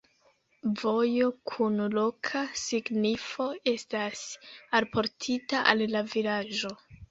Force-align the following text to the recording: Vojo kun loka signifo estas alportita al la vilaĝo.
Vojo 0.83 1.27
kun 1.51 1.77
loka 1.97 2.41
signifo 2.63 3.47
estas 3.73 4.25
alportita 4.81 5.65
al 5.75 5.87
la 5.95 6.05
vilaĝo. 6.17 6.77